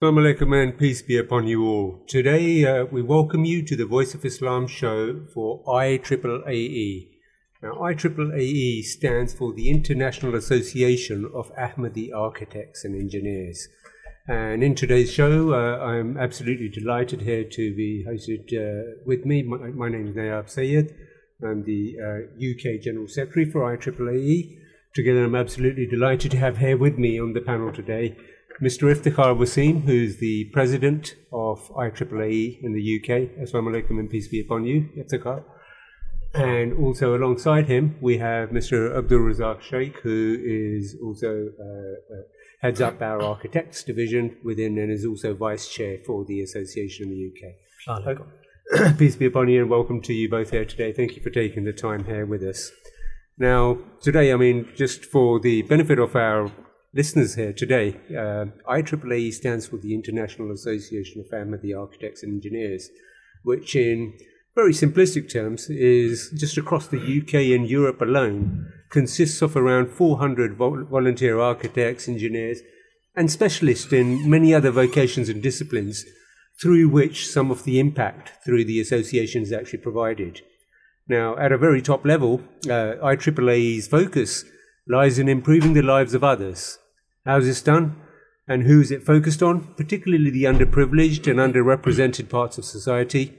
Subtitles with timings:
[0.00, 2.04] Assalamu alaikum and peace be upon you all.
[2.06, 7.08] Today uh, we welcome you to the Voice of Islam show for IAAAE.
[7.64, 13.66] Now, IAAAE stands for the International Association of Ahmadi Architects and Engineers.
[14.28, 19.42] And in today's show, uh, I'm absolutely delighted here to be hosted uh, with me.
[19.42, 20.94] My, my, name is Nayab Sayed.
[21.42, 21.96] I'm the
[22.38, 24.58] UK uh, General Secretary for IAAAE.
[24.94, 28.16] Together, I'm absolutely delighted to have here with me on the panel today
[28.60, 28.92] Mr.
[28.92, 33.38] Iftikhar Wasim, who's the president of IAAAE in the UK.
[33.40, 35.44] Assalamu alaikum and peace be upon you, Iftikhar.
[36.34, 38.96] And also alongside him, we have Mr.
[38.98, 42.22] Abdul Razak Sheikh, who is also uh, uh,
[42.60, 47.10] heads up our architects division within and is also vice chair for the association in
[47.10, 48.16] the UK.
[48.76, 50.92] Uh, peace be upon you and welcome to you both here today.
[50.92, 52.72] Thank you for taking the time here with us.
[53.38, 56.50] Now, today, I mean, just for the benefit of our
[56.94, 62.90] listeners here today, uh, IAAAE stands for the International Association of Ahmadi Architects and Engineers,
[63.42, 64.14] which in
[64.54, 70.56] very simplistic terms is just across the UK and Europe alone consists of around 400
[70.56, 72.60] vol- volunteer architects, engineers,
[73.14, 76.04] and specialists in many other vocations and disciplines
[76.60, 80.40] through which some of the impact through the association is actually provided.
[81.06, 84.44] Now, at a very top level, uh, IAAAE's focus
[84.88, 86.78] lies in improving the lives of others.
[87.26, 87.96] How's this done?
[88.48, 89.74] And who is it focused on?
[89.74, 93.38] Particularly the underprivileged and underrepresented parts of society,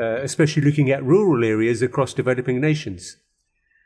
[0.00, 3.18] uh, especially looking at rural areas across developing nations.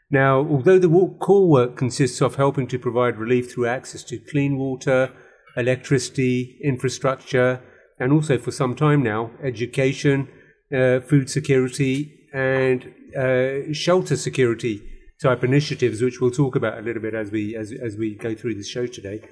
[0.08, 4.56] Now, although the core work consists of helping to provide relief through access to clean
[4.56, 5.12] water,
[5.56, 7.60] electricity, infrastructure,
[7.98, 10.28] and also for some time now, education,
[10.72, 14.89] uh, food security, and uh, shelter security
[15.22, 18.34] type initiatives, which we'll talk about a little bit as we as as we go
[18.34, 19.22] through the show today,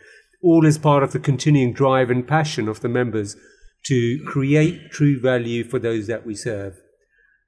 [0.42, 3.36] all as part of the continuing drive and passion of the members
[3.84, 6.76] to create true value for those that we serve.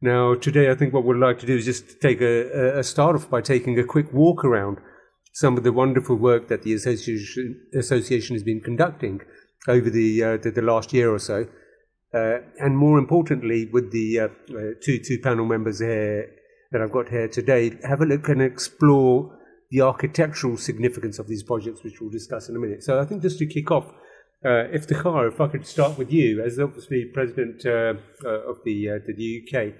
[0.00, 3.16] Now, today, I think what we'd like to do is just take a, a start
[3.16, 4.78] off by taking a quick walk around
[5.34, 9.20] some of the wonderful work that the association, association has been conducting
[9.68, 11.46] over the, uh, the, the, last year or so.
[12.14, 14.24] Uh, and more importantly, with the uh,
[14.56, 16.28] uh two, two panel members here
[16.72, 19.36] that I've got here today, have a look and explore
[19.70, 22.82] the architectural significance of these projects, which we'll discuss in a minute.
[22.82, 23.92] So I think just to kick off,
[24.44, 27.94] uh, Iftikhar, if I could start with you, as obviously president uh,
[28.24, 29.74] uh, of the, uh, the UK,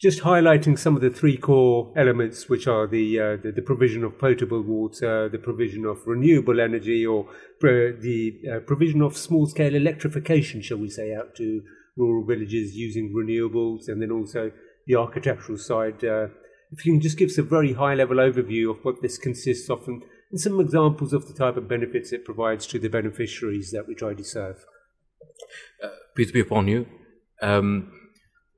[0.00, 4.02] just highlighting some of the three core elements, which are the, uh, the, the provision
[4.02, 7.28] of potable water, the provision of renewable energy, or
[7.60, 11.62] the uh, provision of small scale electrification, shall we say, out to
[11.96, 14.50] rural villages using renewables, and then also
[14.90, 16.04] the architectural side.
[16.04, 16.26] Uh,
[16.72, 19.70] if you can just give us a very high level overview of what this consists
[19.70, 23.70] of and, and, some examples of the type of benefits it provides to the beneficiaries
[23.70, 24.64] that we try to serve.
[25.82, 26.86] Uh, peace be upon you.
[27.40, 27.92] Um,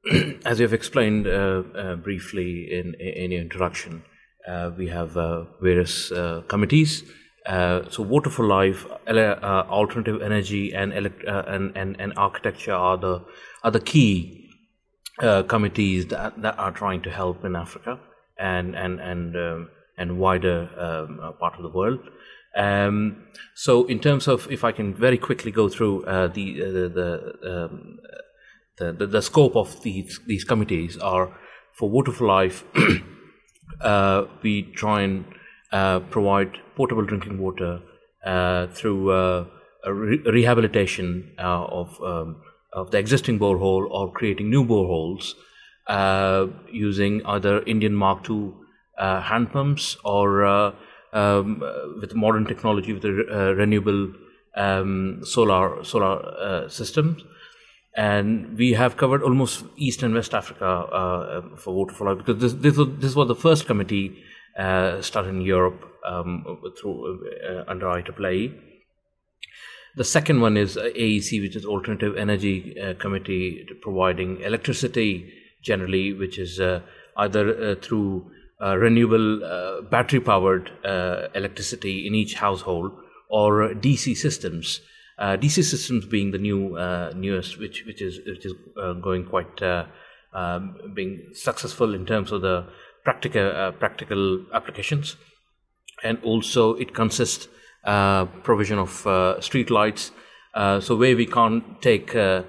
[0.45, 4.03] as you've explained uh, uh, briefly in, in your introduction,
[4.49, 7.05] uh, we have uh, various uh, committees.
[7.47, 13.25] so, Water for Life, alternative energy, and, elect- and, and and architecture are the
[13.63, 14.42] are the key
[15.23, 17.99] uh, committees that, that are trying to help in Africa
[18.39, 22.01] and and and um, and wider um, uh, part of the world.
[22.57, 23.25] Um,
[23.55, 27.33] so, in terms of, if I can very quickly go through uh, the, uh, the,
[27.51, 27.99] um,
[28.77, 31.39] the, the, the scope of these these committees are
[31.73, 32.65] for Water for Life.
[33.81, 35.25] Uh, we try and
[35.73, 37.81] uh, provide potable drinking water
[38.75, 39.11] through
[39.85, 42.37] re- rehabilitation of um,
[42.73, 45.35] of the existing borehole or creating new boreholes
[45.87, 48.53] uh, using either Indian Mark II
[48.99, 50.73] uh, hand pumps or uh,
[51.13, 51.63] um,
[52.01, 54.13] with modern technology with the uh, renewable
[54.57, 57.23] um, solar solar uh, systems.
[57.95, 62.55] And we have covered almost East and West Africa uh, for water life because this
[62.55, 64.23] this was, this was the first committee
[64.57, 66.45] started in Europe um,
[66.81, 68.72] through under IAAAE
[69.95, 75.33] the second one is uh, AEC, which is Alternative Energy uh, Committee, providing electricity
[75.63, 76.81] generally, which is uh,
[77.17, 78.31] either uh, through
[78.61, 80.71] uh, renewable uh, battery powered
[81.35, 82.93] electricity in each household
[83.29, 84.81] or DC systems.
[85.21, 86.77] DC systems being the new
[87.15, 88.55] newest, which which is which is
[89.01, 89.63] going quite
[90.33, 92.67] um, being successful in terms of the
[93.05, 95.17] practical practical applications,
[96.03, 97.47] and also it consists
[97.85, 100.13] provision of uh, street lights.
[100.55, 102.43] Uh, so where we can't take uh,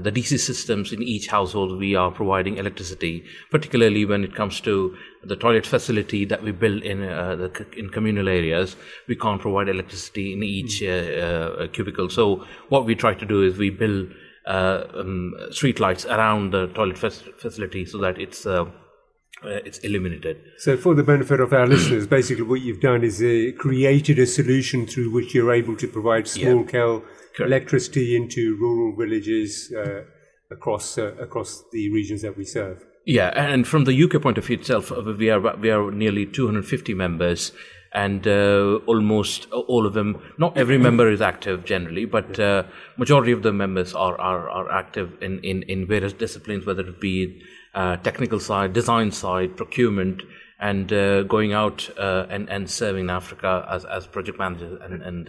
[0.00, 4.96] the DC systems in each household, we are providing electricity, particularly when it comes to
[5.22, 8.76] the toilet facility that we build in uh, the, in communal areas.
[9.06, 12.10] We can't provide electricity in each uh, uh cubicle.
[12.10, 14.12] So what we try to do is we build
[14.46, 18.46] uh, um, street lights around the toilet facility so that it's
[19.44, 20.40] uh, it's eliminated.
[20.58, 23.18] So, for the benefit of our listeners, basically what you've done is
[23.58, 27.00] created a solution through which you're able to provide small scale
[27.36, 27.50] Correct.
[27.50, 30.02] electricity into rural villages uh,
[30.50, 32.84] across uh, across the regions that we serve.
[33.04, 36.26] Yeah, and from the UK point of view itself, uh, we are we are nearly
[36.26, 37.52] 250 members,
[37.92, 40.18] and uh, almost all of them.
[40.38, 42.64] Not every member is active generally, but uh,
[42.96, 47.00] majority of the members are are, are active in, in, in various disciplines, whether it
[47.00, 47.42] be
[47.76, 50.22] uh, technical side, design side, procurement,
[50.58, 50.88] and
[51.28, 55.28] going out and and serving Africa as as project managers and and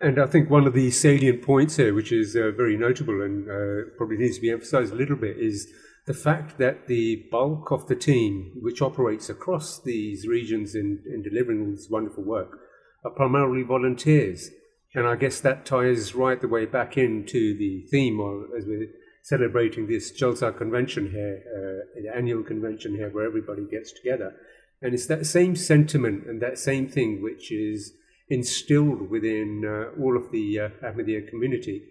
[0.00, 3.48] and I think one of the salient points here, which is uh, very notable and
[3.48, 5.68] uh, probably needs to be emphasized a little bit, is
[6.06, 11.22] the fact that the bulk of the team, which operates across these regions in, in
[11.22, 12.58] delivering this wonderful work,
[13.04, 14.50] are primarily volunteers.
[14.94, 18.20] And I guess that ties right the way back into the theme
[18.56, 18.88] as we're
[19.26, 24.32] celebrating this Jalsa convention here, uh, the annual convention here, where everybody gets together.
[24.80, 27.92] And it's that same sentiment and that same thing which is
[28.28, 31.82] instilled within uh, all of the uh, Ahmadiyya community.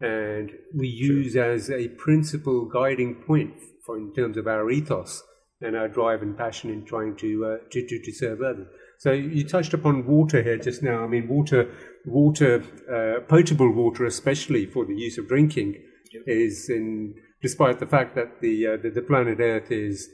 [0.00, 3.54] And we use as a principal guiding point
[3.84, 5.20] for in terms of our ethos
[5.60, 8.68] and our drive and passion in trying to, uh, to, to, to serve others.
[8.98, 11.02] So you touched upon water here just now.
[11.02, 11.74] I mean, water,
[12.06, 15.82] water, uh, potable water, especially for the use of drinking.
[16.26, 20.08] Is in despite the fact that the, uh, the, the planet Earth is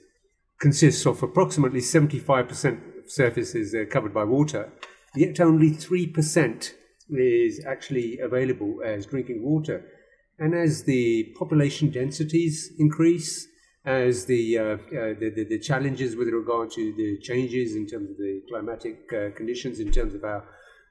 [0.61, 4.71] consists of approximately 75% of surfaces uh, covered by water
[5.15, 6.73] yet only 3%
[7.11, 9.85] is actually available as drinking water.
[10.39, 13.47] And as the population densities increase,
[13.85, 14.79] as the, uh, uh,
[15.19, 19.35] the, the, the, challenges with regard to the changes in terms of the climatic uh,
[19.35, 20.45] conditions, in terms of our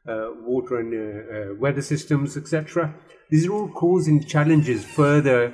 [0.06, 2.96] water and uh, uh, weather systems, etc.,
[3.30, 5.54] these are all causing challenges, further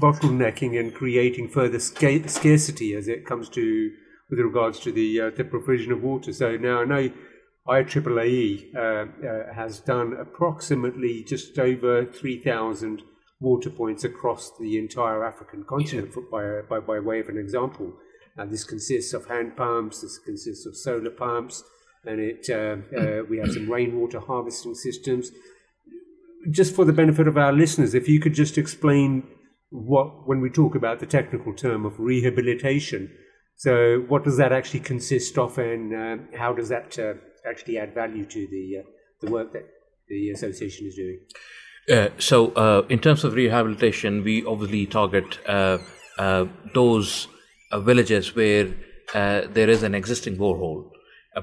[0.00, 3.90] bottlenecking and creating further sca- scarcity as it comes to
[4.30, 6.32] with regards to the the provision of water.
[6.32, 7.10] So now I know
[7.68, 13.02] IAAAE uh, uh, has done approximately just over 3,000
[13.38, 16.22] water points across the entire African continent, yeah.
[16.30, 17.92] by, by, by way of an example.
[18.36, 21.62] Now, this consists of hand pumps, this consists of solar pumps,
[22.04, 25.30] and it uh, uh, we have some rainwater harvesting systems.
[26.50, 29.24] Just for the benefit of our listeners, if you could just explain
[29.68, 33.10] what, when we talk about the technical term of rehabilitation,
[33.56, 37.14] so what does that actually consist of, and uh, how does that uh,
[37.46, 38.82] actually add value to the
[39.20, 39.66] the work that
[40.08, 41.20] the association is doing?
[41.90, 45.78] Uh, so, uh, in terms of rehabilitation, we obviously target uh,
[46.74, 47.28] those
[47.72, 48.72] villages where
[49.12, 50.90] there is an existing borehole.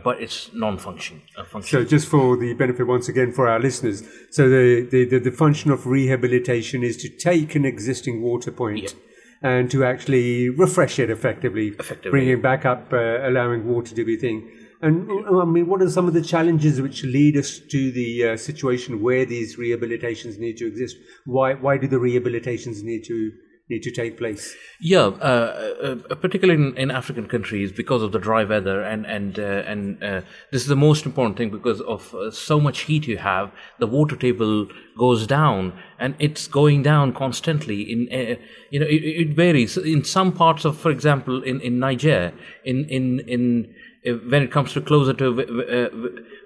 [0.04, 1.22] But it's non-functional.
[1.62, 5.32] So, just for the benefit once again for our listeners, so the, the, the, the
[5.32, 8.90] function of rehabilitation is to take an existing water point yeah
[9.42, 12.12] and to actually refresh it effectively, effectively.
[12.12, 14.50] bring it back up, uh, allowing water to be thing.
[14.82, 18.38] And I mean, what are some of the challenges which lead us to the uh,
[18.38, 20.98] situation where these rehabilitations need to exist?
[21.26, 23.32] Why why do the rehabilitations need to
[23.70, 24.56] need to take place?
[24.80, 29.40] Yeah, uh, uh, particularly in, in, African countries, because of the dry weather, and and
[29.40, 30.22] uh, and uh,
[30.52, 33.88] this is the most important thing because of uh, so much heat you have, the
[33.88, 34.68] water table
[34.98, 37.82] goes down, and it's going down constantly.
[37.82, 38.36] In uh,
[38.70, 42.86] you know, it, it, varies in some parts of, for example, in in Niger, in
[42.86, 45.90] in in when it comes to closer to uh,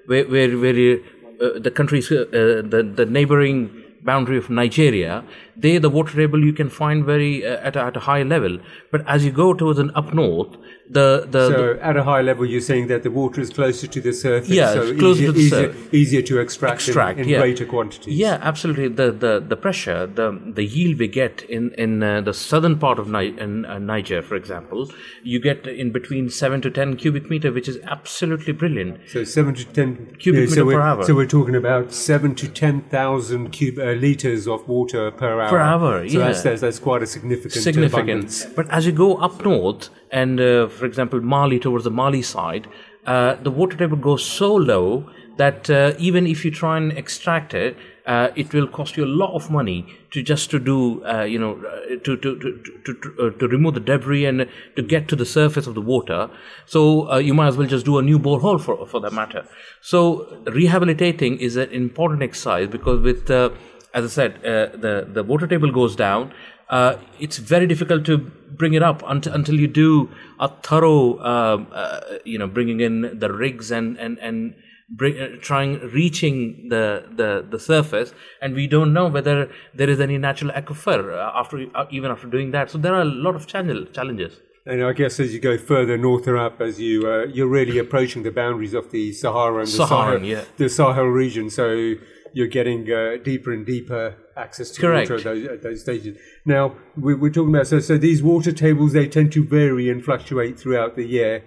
[0.07, 0.99] where where, where
[1.41, 5.23] uh, the countries, uh, the the neighboring boundary of Nigeria,
[5.55, 8.59] there the water table you can find very uh, at, a, at a high level.
[8.91, 10.57] But as you go towards an up north,
[10.89, 13.87] the, the so the, at a high level, you're saying that the water is closer
[13.87, 17.23] to the surface, yeah, so closer easier, to the easier, easier to extract, extract in,
[17.25, 17.39] in yeah.
[17.39, 18.13] greater quantities.
[18.13, 18.89] Yeah, absolutely.
[18.89, 22.99] The the the pressure, the the yield we get in in uh, the southern part
[22.99, 24.91] of Ni- in, uh, Niger, for example,
[25.23, 28.99] you get in between seven to ten cubic meter, which is absolutely brilliant.
[29.07, 31.03] So seven to ten cubic yeah, so meter per hour.
[31.05, 35.49] So we're talking about seven to ten thousand cube uh, liters of water per hour.
[35.51, 36.25] Per hour, so yeah.
[36.27, 38.09] That's, that's, that's quite a significant significant.
[38.09, 38.45] Abundance.
[38.45, 42.67] But as you go up north, and uh, for example, Mali towards the Mali side,
[43.05, 47.53] uh, the water table goes so low that uh, even if you try and extract
[47.53, 51.23] it, uh, it will cost you a lot of money to just to do, uh,
[51.23, 54.81] you know, uh, to to to to, to, uh, to, remove the debris and to
[54.81, 56.29] get to the surface of the water.
[56.65, 59.45] So uh, you might as well just do a new borehole for for that matter.
[59.81, 63.29] So rehabilitating is an important exercise because with
[63.93, 66.33] as I said, uh, the the water table goes down.
[66.69, 71.67] Uh, it's very difficult to bring it up until until you do a thorough, um,
[71.73, 74.55] uh, you know, bringing in the rigs and and and
[74.89, 79.99] bring, uh, trying reaching the, the the surface, and we don't know whether there is
[79.99, 82.69] any natural aquifer uh, after uh, even after doing that.
[82.69, 84.39] So there are a lot of channel challenges.
[84.65, 87.79] And I guess as you go further north or up, as you uh, you're really
[87.79, 90.43] approaching the boundaries of the Sahara and the Saharan, Sahel, yeah.
[90.57, 91.95] the Sahel region, so
[92.33, 95.09] you're getting uh, deeper and deeper access to Correct.
[95.09, 96.17] water at those, at those stages.
[96.45, 100.03] Now we, we're talking about so so these water tables they tend to vary and
[100.03, 101.43] fluctuate throughout the year.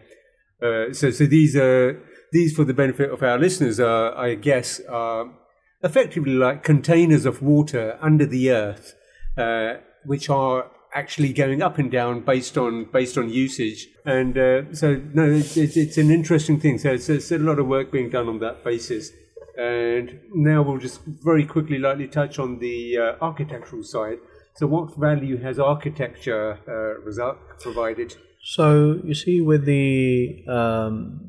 [0.62, 2.00] Uh, so so these are
[2.32, 5.30] these for the benefit of our listeners are I guess are
[5.82, 8.94] effectively like containers of water under the earth,
[9.36, 9.74] uh,
[10.04, 13.88] which are actually going up and down based on based on usage.
[14.04, 16.78] And uh, so, no, it's, it's, it's an interesting thing.
[16.78, 19.10] So it's, it's a lot of work being done on that basis.
[19.56, 24.18] And now we'll just very quickly, lightly touch on the uh, architectural side.
[24.56, 28.16] So, what value has architecture uh, provided?
[28.44, 31.28] So you see, with the um,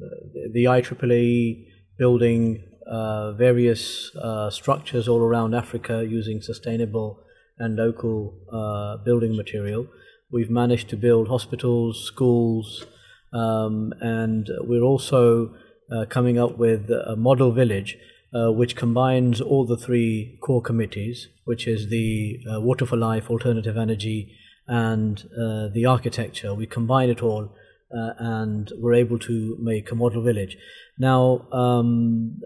[0.51, 1.65] the IAAAE
[1.97, 7.23] building uh, various uh, structures all around Africa using sustainable
[7.57, 9.87] and local uh, building material,
[10.29, 12.85] we've managed to build hospitals, schools,
[13.31, 15.55] um, and we're also
[15.89, 17.97] uh, coming up with a model village.
[18.35, 23.29] Uh, which combines all the three core committees, which is the uh, Water for Life,
[23.29, 24.35] Alternative Energy,
[24.67, 26.53] and uh, the architecture.
[26.53, 27.55] We combine it all
[27.95, 30.57] uh, and we're able to make a model village.
[30.97, 32.41] Now, um,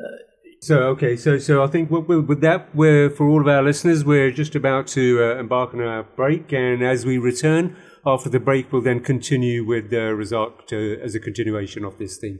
[0.62, 4.32] So, okay, so so I think with, that, we're for all of our listeners, we're
[4.32, 8.72] just about to uh, embark on our break, and as we return after the break,
[8.72, 12.40] we'll then continue with the result to, as a continuation of this theme.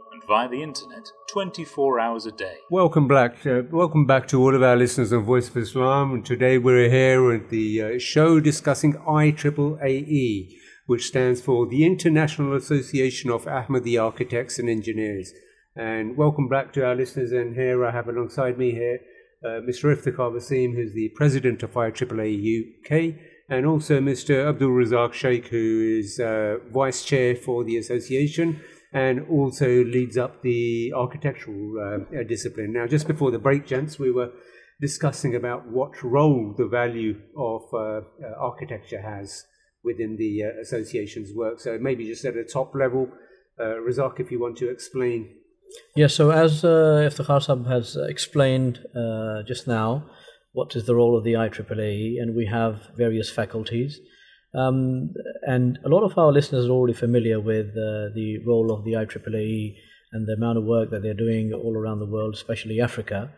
[0.27, 2.57] via the internet 24 hours a day.
[2.69, 6.13] Welcome back, uh, welcome back to all of our listeners on Voice of Islam.
[6.13, 10.53] And today we're here at the uh, show discussing IAAAE,
[10.85, 15.33] which stands for the International Association of Ahmadi Architects and Engineers.
[15.75, 17.31] And welcome back to our listeners.
[17.31, 18.99] And here I have alongside me here
[19.43, 19.95] uh, Mr.
[19.95, 23.15] Iftikhar Wasim, who's the president of IAAAE UK,
[23.49, 24.47] and also Mr.
[24.47, 28.61] Abdul Razak Sheikh, who is uh, vice chair for the association
[28.93, 32.73] and also leads up the architectural uh, discipline.
[32.73, 34.31] Now, just before the break, gents, we were
[34.81, 38.01] discussing about what role the value of uh, uh,
[38.39, 39.45] architecture has
[39.83, 41.59] within the uh, association's work.
[41.59, 43.07] So maybe just at a top level,
[43.59, 45.29] uh, Razak, if you want to explain.
[45.95, 50.09] yeah, so as uh, Iftikhar Sahib has explained uh, just now,
[50.53, 53.99] what is the role of the IAAAE, and we have various faculties.
[54.53, 58.83] Um, and a lot of our listeners are already familiar with uh, the role of
[58.83, 59.75] the IAAAE
[60.11, 63.31] and the amount of work that they're doing all around the world, especially Africa.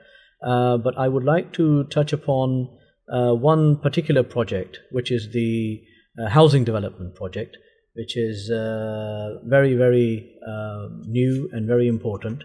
[0.44, 2.68] Uh, but I would like to touch upon
[3.12, 5.82] uh, one particular project, which is the
[6.22, 7.58] uh, housing development project,
[7.94, 12.44] which is uh, very, very um new and very important.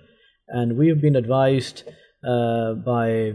[0.48, 1.84] And we have been advised
[2.24, 3.34] uh, by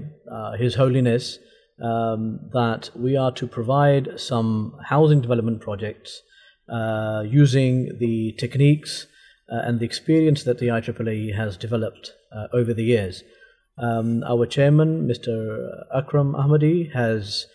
[0.58, 1.40] His Holiness
[1.84, 6.22] um, that we are to provide some housing development projects
[6.70, 9.08] uh, using the techniques
[9.52, 13.24] uh, and the experience that the IAAAE has developed uh, over the years.
[13.78, 15.84] Um, our chairman, Mr.
[15.94, 17.48] Akram Ahmadi, has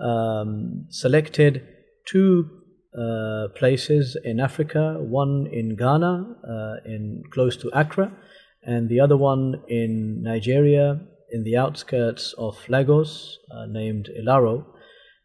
[0.00, 1.66] um, selected
[2.06, 2.50] two
[2.98, 8.12] uh, places in Africa, one in Ghana, uh, in close to Accra,
[8.62, 11.00] and the other one in Nigeria,
[11.32, 14.64] in the outskirts of Lagos, uh, named Ilaro.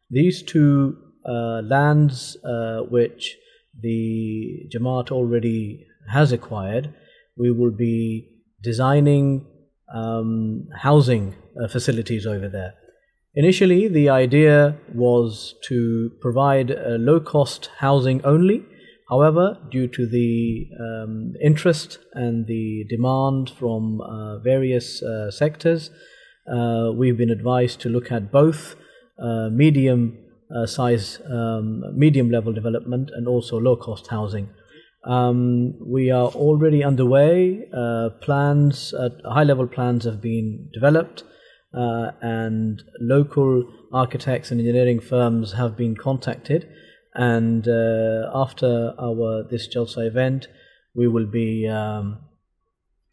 [0.09, 3.37] These two uh, lands, uh, which
[3.79, 6.93] the Jamaat already has acquired,
[7.37, 8.29] we will be
[8.61, 9.45] designing
[9.93, 12.73] um, housing uh, facilities over there.
[13.33, 18.65] Initially, the idea was to provide uh, low cost housing only.
[19.11, 25.91] However, due to the um, interest and the demand from uh, various uh, sectors,
[26.49, 28.75] uh, we've been advised to look at both
[29.21, 30.17] uh, medium
[30.55, 34.49] uh, size, um, medium level development and also low cost housing.
[35.03, 37.67] Um, we are already underway.
[37.73, 38.93] Uh, plans,
[39.25, 41.23] high level plans have been developed,
[41.73, 46.69] uh, and local architects and engineering firms have been contacted.
[47.13, 50.47] And uh, after our this Jalsa event,
[50.93, 52.19] we will be um,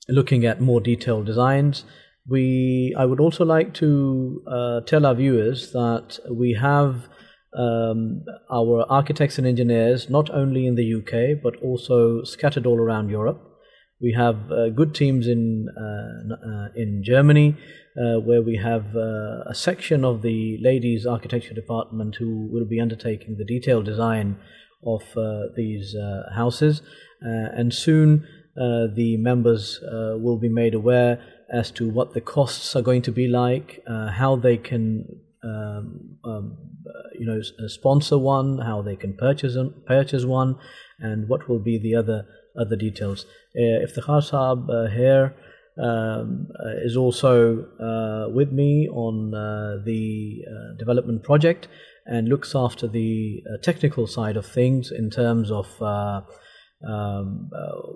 [0.09, 1.85] looking at more detailed designs.
[2.29, 7.09] We, I would also like to uh, tell our viewers that we have
[7.55, 13.09] um, our architects and engineers not only in the UK but also scattered all around
[13.09, 13.48] Europe.
[14.01, 17.57] We have uh, good teams in uh, uh, in Germany,
[17.97, 22.81] uh, where we have uh, a section of the ladies' architecture department who will be
[22.81, 24.39] undertaking the detailed design
[24.87, 25.03] of
[25.57, 25.97] these
[26.33, 26.83] houses,
[27.21, 28.25] and soon
[28.55, 31.21] the members will be made aware
[31.53, 35.05] as to what the costs are going to be like, how they can
[35.43, 36.57] um, um,
[37.19, 40.57] you know sponsor one, how they can purchase purchase one,
[41.01, 42.27] and what will be the other
[42.59, 43.27] other details.
[43.57, 45.35] Uh, Iftikhar Saab uh, here
[45.79, 51.69] um, uh, is also uh, with me on uh, the uh, development project
[52.05, 57.51] and looks after the technical side of things in terms of um,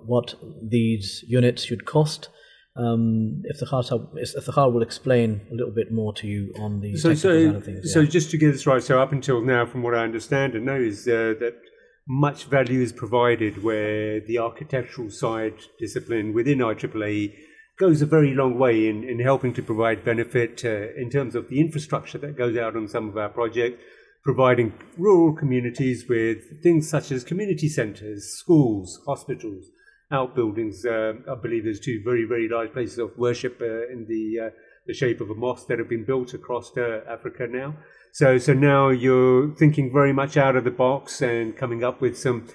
[0.05, 2.29] what these units should cost.
[2.75, 7.31] Um, the Iftikhar will explain a little bit more to you on the so, technical
[7.31, 7.81] so, side of things.
[7.83, 7.93] Yeah.
[7.93, 10.65] So just to get this right, so up until now, from what I understand and
[10.65, 11.59] know, is that
[12.07, 17.33] much value is provided where the architectural side discipline within IAAAE
[17.79, 21.49] goes a very long way in, in helping to provide benefit uh, in terms of
[21.49, 23.81] the infrastructure that goes out on some of our projects,
[24.23, 29.65] providing rural communities with things such as community centres, schools, hospitals,
[30.11, 30.85] outbuildings.
[30.85, 34.49] Uh, I believe there's two very, very large places of worship uh, in the, uh,
[34.85, 37.75] the shape of a mosque that have been built across uh, Africa now.
[38.13, 42.15] So, so now you're thinking very much out of the box and coming up with
[42.15, 42.47] some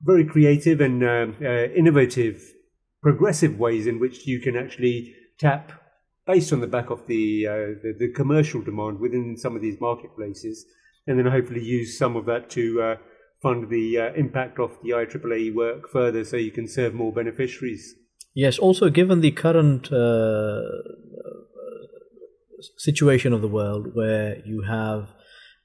[0.00, 2.40] very creative and um, uh, innovative,
[3.02, 5.72] progressive ways in which you can actually tap,
[6.28, 9.80] based on the back of the, uh, the, the commercial demand within some of these
[9.80, 10.64] marketplaces,
[11.08, 12.96] and then hopefully use some of that to uh,
[13.42, 17.96] fund the uh, impact of the IAAAE work further, so you can serve more beneficiaries.
[18.32, 18.60] Yes.
[18.60, 20.60] Also, given the current uh,
[22.76, 25.08] situation of the world where you have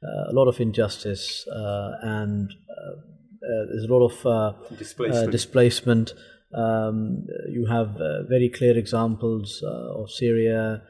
[0.03, 4.75] uh, a lot of injustice uh, and uh, uh there's a lot of uh, uh,
[4.77, 5.31] displacement.
[5.31, 6.13] displacement.
[6.53, 7.95] Um, you have
[8.27, 10.81] very clear examples of Syria,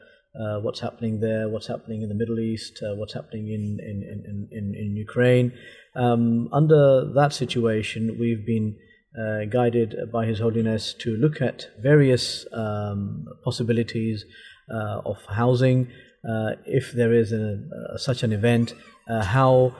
[0.62, 4.74] what's happening there, what's happening in the Middle East, what's happening in, in, in, in,
[4.74, 5.52] in Ukraine.
[5.94, 8.76] Um, under that situation, we've been
[9.18, 14.24] uh, guided by His Holiness to look at various um, possibilities
[14.70, 15.88] of housing,
[16.28, 17.58] uh, if there is a,
[17.96, 18.74] such an event,
[19.08, 19.74] uh, how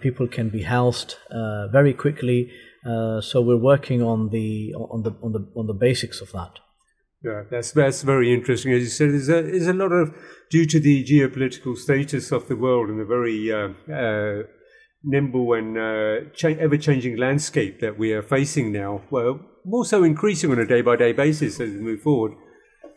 [0.00, 1.16] people can be housed
[1.72, 2.50] very quickly.
[3.20, 6.60] so we're working on the on the on the on the basics of that.
[7.24, 8.72] Yeah, that's that's very interesting.
[8.72, 10.14] As you said, there's a, there's a lot of
[10.50, 14.42] due to the geopolitical status of the world and the very uh, uh,
[15.02, 19.02] nimble and uh, cha- ever-changing landscape that we are facing now.
[19.10, 22.32] Well, more so increasing on a day-by-day basis as we move forward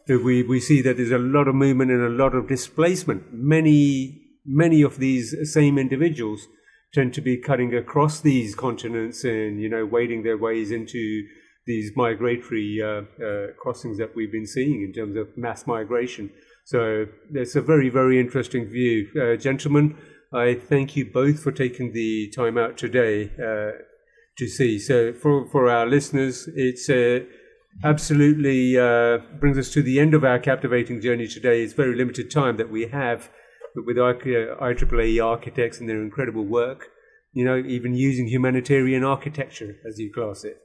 [0.09, 3.33] we, we see that there's a lot of movement and a lot of displacement.
[3.33, 6.47] Many, many of these same individuals
[6.93, 11.23] tend to be cutting across these continents and, you know, wading their ways into
[11.65, 16.29] these migratory uh, uh, crossings that we've been seeing in terms of mass migration.
[16.65, 19.09] So it's a very, very interesting view.
[19.21, 19.97] Uh, gentlemen,
[20.33, 23.83] I thank you both for taking the time out today uh,
[24.37, 24.79] to see.
[24.79, 27.25] So for, for our listeners, it's a
[27.83, 31.63] absolutely uh, brings us to the end of our captivating journey today.
[31.63, 33.29] It's very limited time that we have
[33.77, 36.87] but with IAAAE architects and their incredible work,
[37.31, 40.57] you know, even using humanitarian architecture, as you class it.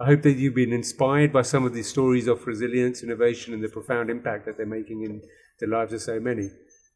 [0.00, 3.62] I hope that you've been inspired by some of these stories of resilience, innovation, and
[3.62, 5.20] the profound impact that they're making in
[5.60, 6.48] the lives of so many.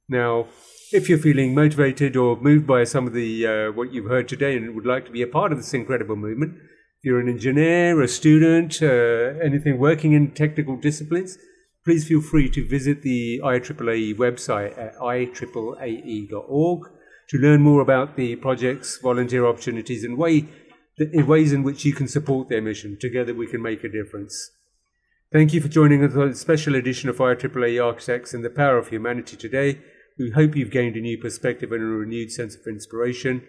[0.09, 0.47] Now,
[0.91, 4.57] if you're feeling motivated or moved by some of the uh, what you've heard today
[4.57, 6.57] and would like to be a part of this incredible movement,
[7.03, 11.39] you're an engineer, a student, uh, anything working in technical disciplines,
[11.85, 16.81] please feel free to visit the IAAAE website at iaaae.org
[17.29, 20.49] to learn more about the project's volunteer opportunities and way,
[20.97, 22.99] the ways in which you can support their mission.
[23.01, 24.51] Together we can make a difference.
[25.31, 28.79] Thank you for joining us on a special edition of IAAAE Architects and the Power
[28.79, 29.79] of Humanity today.
[30.19, 33.47] We hope you've gained a new perspective and a renewed sense of inspiration.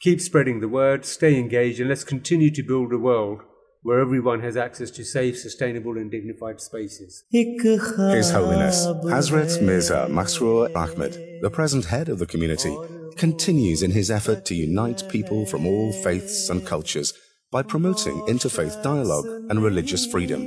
[0.00, 3.40] Keep spreading the word, stay engaged, and let's continue to build a world
[3.82, 7.24] where everyone has access to safe, sustainable, and dignified spaces.
[7.30, 12.76] His Holiness Hazrat Mirza Masroor Ahmed, the present head of the community,
[13.16, 17.14] continues in his effort to unite people from all faiths and cultures
[17.50, 20.42] by promoting interfaith dialogue and religious freedom.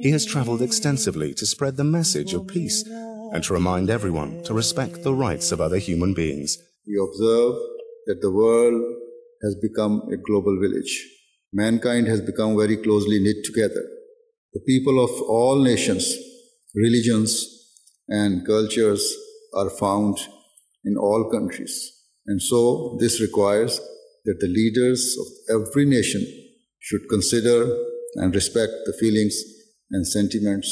[0.00, 4.54] He has traveled extensively to spread the message of peace and to remind everyone to
[4.54, 6.58] respect the rights of other human beings.
[6.86, 7.54] We observe
[8.10, 8.82] that the world
[9.44, 10.92] has become a global village.
[11.52, 13.84] Mankind has become very closely knit together.
[14.52, 16.12] The people of all nations,
[16.74, 17.32] religions,
[18.08, 19.02] and cultures
[19.54, 20.18] are found
[20.84, 21.74] in all countries.
[22.26, 23.80] And so this requires
[24.24, 26.26] that the leaders of every nation
[26.80, 27.58] should consider
[28.16, 29.36] and respect the feelings
[29.92, 30.68] and sentiments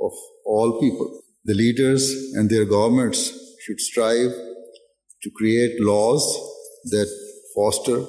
[0.00, 0.12] of
[0.44, 1.22] all people.
[1.44, 3.22] The leaders and their governments
[3.64, 4.32] should strive
[5.22, 6.24] to create laws
[6.84, 7.08] that
[7.54, 8.04] foster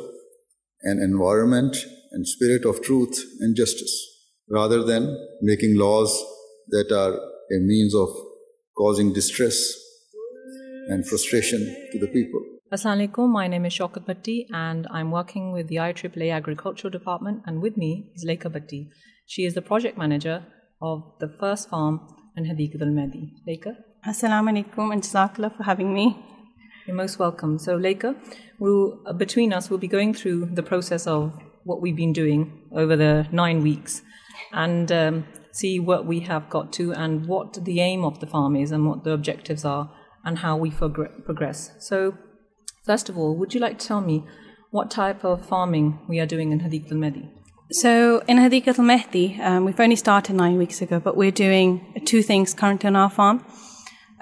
[0.83, 1.77] an environment
[2.11, 3.95] and spirit of truth and justice,
[4.49, 6.11] rather than making laws
[6.69, 8.09] that are a means of
[8.77, 9.73] causing distress
[10.89, 11.59] and frustration
[11.91, 12.41] to the people.
[12.73, 17.61] Assalamualaikum, my name is Shaukat Bhatti and I'm working with the IAAAE Agricultural Department and
[17.61, 18.89] with me is Leika Bhatti.
[19.27, 20.43] She is the project manager
[20.81, 22.01] of the first farm
[22.35, 23.31] in Hadiqat al-Mahdi.
[23.47, 23.75] Leika?
[24.05, 26.17] Assalamu alaikum and jazakallah for having me.
[26.85, 27.59] You're most welcome.
[27.59, 28.13] So, Leika,
[28.59, 32.67] we'll, uh, between us, we'll be going through the process of what we've been doing
[32.75, 34.01] over the nine weeks
[34.51, 38.57] and um, see what we have got to and what the aim of the farm
[38.57, 39.91] is and what the objectives are
[40.25, 41.71] and how we progr- progress.
[41.79, 42.17] So,
[42.85, 44.25] first of all, would you like to tell me
[44.71, 47.29] what type of farming we are doing in Hadiqat al-Mahdi?
[47.71, 52.01] So in Hadiqat al Mehdi, um, we've only started nine weeks ago, but we're doing
[52.05, 53.43] two things currently on our farm.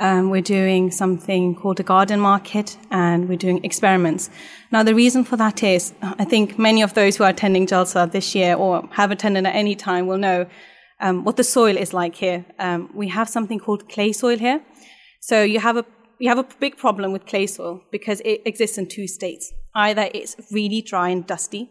[0.02, 4.32] Um, we're doing something called a garden market and we're doing experiments.
[4.72, 8.12] Now, the reason for that is I think many of those who are attending Jalsa
[8.12, 10.48] this year or have attended at any time will know
[11.02, 12.44] um, what the soil is like here.
[12.58, 14.64] Um, we have something called clay soil here.
[15.20, 15.86] So you have a
[16.18, 19.54] you have a big problem with clay soil because it exists in two states.
[19.76, 21.70] Either it's really dry and dusty,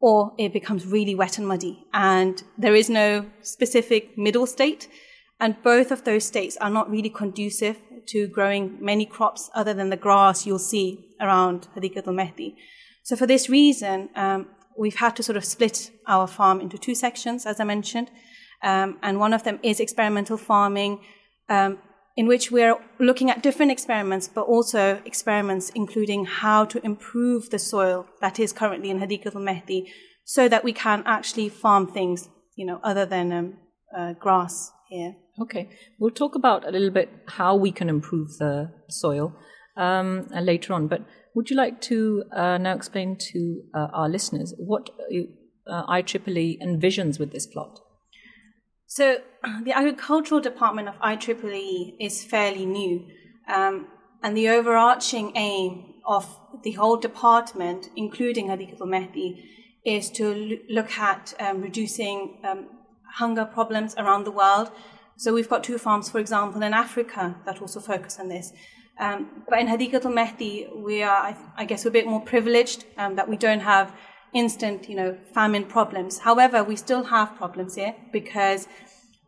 [0.00, 1.84] or it becomes really wet and muddy.
[1.92, 4.88] And there is no specific middle state.
[5.40, 7.76] And both of those states are not really conducive
[8.08, 12.54] to growing many crops other than the grass you'll see around Hadiqat al Mehdi.
[13.04, 16.94] So for this reason, um, we've had to sort of split our farm into two
[16.94, 18.10] sections, as I mentioned.
[18.62, 21.00] Um, and one of them is experimental farming,
[21.48, 21.78] um,
[22.16, 27.58] in which we're looking at different experiments, but also experiments including how to improve the
[27.58, 29.86] soil that is currently in Hadiqat al Mehdi
[30.24, 33.56] so that we can actually farm things, you know, other than um,
[33.96, 35.14] uh, grass here.
[35.40, 39.36] Okay, we'll talk about a little bit how we can improve the soil
[39.76, 40.88] um, uh, later on.
[40.88, 41.02] But
[41.34, 44.90] would you like to uh, now explain to uh, our listeners what
[45.68, 47.80] uh, IAAAE envisions with this plot?
[48.86, 49.18] So,
[49.62, 53.06] the agricultural department of IAAAE is fairly new,
[53.48, 53.86] um,
[54.22, 56.26] and the overarching aim of
[56.64, 59.44] the whole department, including Hadiqat al Mehdi,
[59.84, 62.68] is to look at um, reducing um,
[63.14, 64.70] hunger problems around the world.
[65.18, 68.52] So, we've got two farms, for example, in Africa that also focus on this.
[68.98, 72.20] Um, but in Hadiqat al Mehdi, we are, I, I, guess, we're a bit more
[72.20, 73.94] privileged um, that we don't have
[74.32, 76.18] instant, you know, famine problems.
[76.18, 78.66] However, we still have problems here because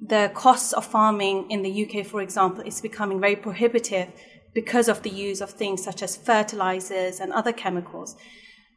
[0.00, 4.08] the costs of farming in the UK, for example, is becoming very prohibitive
[4.54, 8.16] because of the use of things such as fertilizers and other chemicals.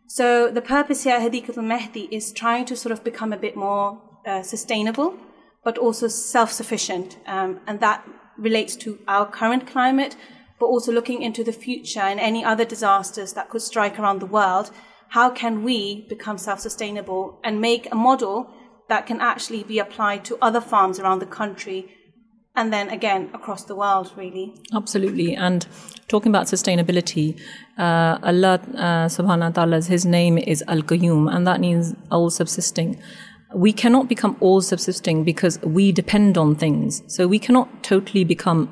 [0.08, 3.56] So the purpose here at Hadiqat al-Mehdi is trying to sort of become a bit
[3.56, 5.17] more uh, sustainable,
[5.63, 7.17] but also self-sufficient.
[7.26, 10.15] Um, and that relates to our current climate,
[10.60, 14.26] but also looking into the future and any other disasters that could strike around the
[14.26, 14.71] world.
[15.10, 18.49] How can we become self-sustainable and make a model
[18.89, 21.89] that can actually be applied to other farms around the country
[22.56, 24.54] and then again across the world, really.
[24.73, 25.36] Absolutely.
[25.36, 25.65] And
[26.08, 27.39] talking about sustainability,
[27.78, 32.30] uh, Allah uh, subhanahu wa ta'ala, his name is Al Qayyum, and that means all
[32.30, 33.02] subsisting.
[33.54, 37.04] We cannot become all subsisting because we depend on things.
[37.08, 38.70] So we cannot totally become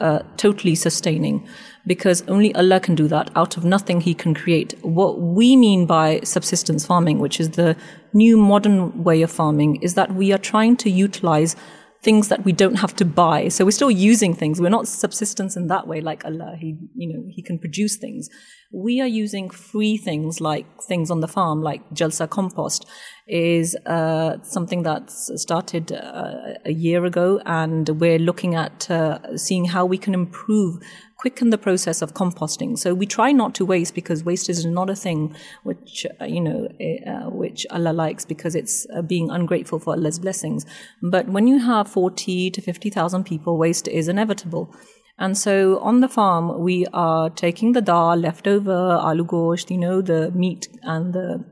[0.00, 1.46] uh, totally sustaining
[1.86, 3.30] because only Allah can do that.
[3.36, 4.74] Out of nothing, He can create.
[4.82, 7.76] What we mean by subsistence farming, which is the
[8.12, 11.56] new modern way of farming, is that we are trying to utilize
[12.02, 13.48] things that we don't have to buy.
[13.48, 14.58] So we're still using things.
[14.60, 16.56] We're not subsistence in that way, like Allah.
[16.58, 18.28] He, you know, He can produce things.
[18.72, 22.86] We are using free things like things on the farm, like Jalsa compost,
[23.30, 29.66] is uh, something that's started uh, a year ago, and we're looking at uh, seeing
[29.66, 30.82] how we can improve
[31.16, 32.76] quicken the process of composting.
[32.78, 36.40] So we try not to waste because waste is not a thing which, uh, you
[36.40, 36.66] know,
[37.06, 40.66] uh, which Allah likes because it's uh, being ungrateful for Allah's blessings.
[41.02, 44.74] But when you have 40 to 50,000 people, waste is inevitable.
[45.18, 50.00] And so on the farm, we are taking the dal, leftover aloo gosht, you know,
[50.00, 51.44] the meat and the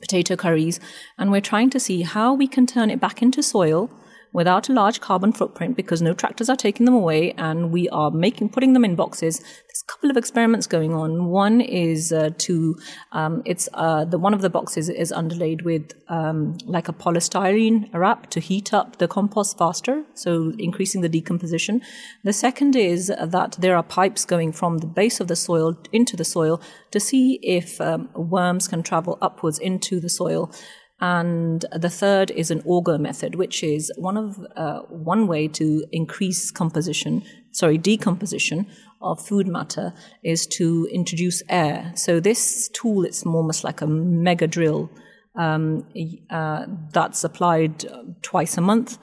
[0.00, 0.80] potato curries,
[1.18, 3.90] and we're trying to see how we can turn it back into soil
[4.32, 8.10] without a large carbon footprint because no tractors are taking them away and we are
[8.10, 9.38] making putting them in boxes.
[9.38, 11.26] There's a couple of experiments going on.
[11.26, 12.76] One is uh, to
[13.12, 17.92] um, it's uh, the one of the boxes is underlaid with um, like a polystyrene
[17.92, 21.82] wrap to heat up the compost faster, so increasing the decomposition.
[22.24, 26.16] The second is that there are pipes going from the base of the soil into
[26.16, 26.60] the soil
[26.92, 30.52] to see if um, worms can travel upwards into the soil.
[31.00, 35.84] And the third is an auger method, which is one of uh, one way to
[35.92, 38.66] increase composition, sorry, decomposition
[39.00, 41.92] of food matter is to introduce air.
[41.94, 44.90] So this tool it's almost like a mega drill
[45.36, 45.86] um,
[46.28, 47.86] uh, that's applied
[48.20, 48.98] twice a month,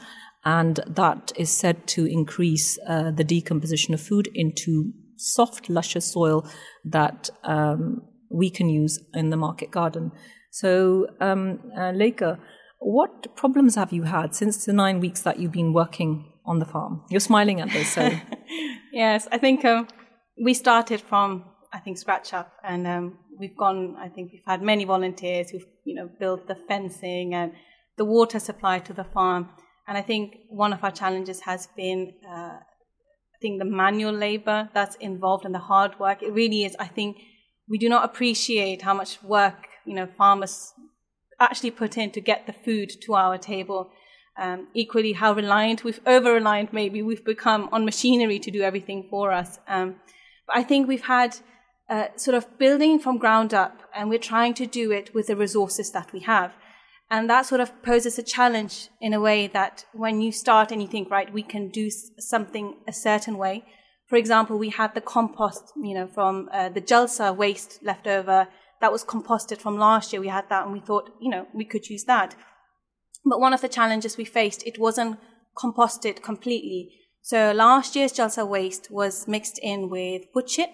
[0.46, 6.48] and that is said to increase uh, the decomposition of food into soft, luscious soil
[6.86, 10.12] that um, we can use in the market garden.
[10.52, 12.40] So, um, uh, Leika,
[12.80, 16.66] what problems have you had since the nine weeks that you've been working on the
[16.66, 17.04] farm?
[17.10, 18.10] You're smiling at this, so.
[18.94, 19.88] yes, I think um,
[20.44, 23.96] we started from I think scratch up, and um, we've gone.
[24.00, 27.52] I think we've had many volunteers who've you know built the fencing and
[27.98, 29.50] the water supply to the farm.
[29.88, 34.70] And I think one of our challenges has been, uh, I think, the manual labor
[34.74, 36.22] that's involved and the hard work.
[36.22, 36.76] It really is.
[36.78, 37.18] I think
[37.70, 40.74] we do not appreciate how much work you know farmers
[41.40, 43.92] actually put in to get the food to our table.
[44.40, 49.08] Um, equally, how reliant we've over reliant maybe we've become on machinery to do everything
[49.10, 49.60] for us.
[49.68, 49.96] Um,
[50.46, 51.38] but I think we've had
[51.90, 55.36] uh, sort of building from ground up, and we're trying to do it with the
[55.36, 56.54] resources that we have.
[57.10, 60.82] And that sort of poses a challenge in a way that when you start and
[60.82, 63.64] you think, right, we can do something a certain way.
[64.08, 68.48] For example, we had the compost, you know, from uh, the Jalsa waste left over
[68.82, 70.22] that was composted from last year.
[70.22, 72.36] We had that and we thought, you know, we could use that.
[73.26, 75.20] But one of the challenges we faced, it wasn't
[75.58, 76.94] composted completely.
[77.22, 80.70] So last year's Jalsa waste was mixed in with wood chip.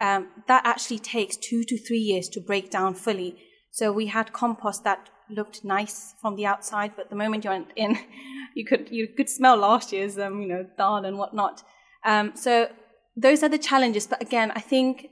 [0.00, 3.36] Um, that actually takes two to three years to break down fully.
[3.70, 7.68] So we had compost that looked nice from the outside, but the moment you went
[7.76, 7.98] in,
[8.54, 11.62] you could you could smell last year's um, you know dal and whatnot.
[12.04, 12.68] Um, so
[13.16, 14.06] those are the challenges.
[14.06, 15.08] But again, I think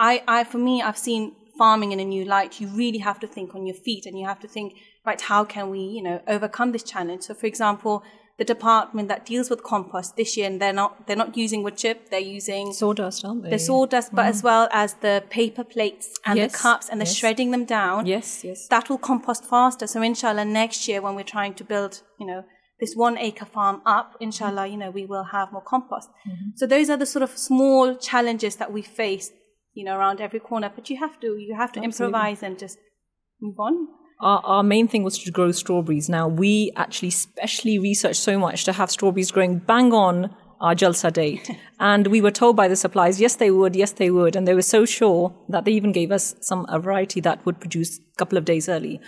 [0.00, 2.60] I, I for me, I've seen farming in a new light.
[2.60, 5.20] You really have to think on your feet, and you have to think right.
[5.20, 7.24] How can we you know overcome this challenge?
[7.24, 8.02] So, for example,
[8.38, 11.76] the department that deals with compost this year, and they're not they're not using wood
[11.76, 13.50] chip, they're using sawdust, aren't they?
[13.50, 14.30] The sawdust, but mm.
[14.30, 17.16] as well as the paper plates and yes, the cups, and they're yes.
[17.16, 18.06] shredding them down.
[18.06, 18.66] Yes, yes.
[18.68, 19.86] That will compost faster.
[19.86, 22.44] So inshallah, next year when we're trying to build, you know,
[22.80, 26.08] this one acre farm up, inshallah, you know, we will have more compost.
[26.26, 26.50] Mm-hmm.
[26.56, 29.30] So those are the sort of small challenges that we face,
[29.80, 30.70] you know, around every corner.
[30.76, 32.06] But you have to you have to Absolutely.
[32.06, 32.78] improvise and just
[33.40, 33.74] move on
[34.20, 36.08] our, our main thing was to grow strawberries.
[36.08, 41.12] Now, we actually specially researched so much to have strawberries growing bang on our Jalsa
[41.12, 41.50] date.
[41.80, 44.36] and we were told by the suppliers, yes, they would, yes, they would.
[44.36, 47.60] And they were so sure that they even gave us some a variety that would
[47.60, 49.00] produce a couple of days early.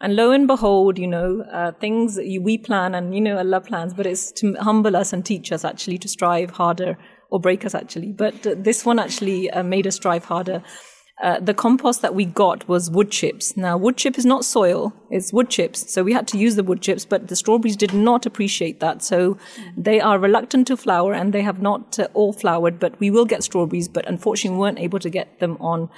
[0.00, 3.92] And lo and behold, you know, uh, things we plan and, you know, Allah plans,
[3.92, 6.96] but it's to humble us and teach us actually to strive harder
[7.30, 8.12] or break us actually.
[8.12, 10.62] But this one actually uh, made us drive harder.
[11.22, 13.54] Uh, the compost that we got was wood chips.
[13.54, 15.92] Now, wood chip is not soil, it's wood chips.
[15.92, 19.02] So we had to use the wood chips, but the strawberries did not appreciate that.
[19.02, 19.36] So
[19.76, 23.26] they are reluctant to flower and they have not uh, all flowered, but we will
[23.26, 25.90] get strawberries, but unfortunately we weren't able to get them on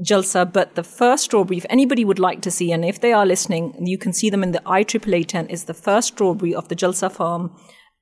[0.00, 0.52] Jalsa.
[0.52, 3.74] But the first strawberry, if anybody would like to see, and if they are listening,
[3.84, 7.10] you can see them in the IAAAE tent, is the first strawberry of the Jalsa
[7.10, 7.50] farm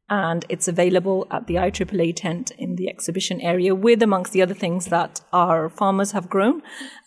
[0.08, 4.54] and it's available at the IAAAE tent in the exhibition area with amongst the other
[4.54, 6.62] things that our farmers have grown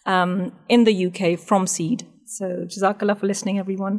[0.05, 2.07] um, in the UK from seed.
[2.25, 3.93] So Jazakallah for listening, everyone.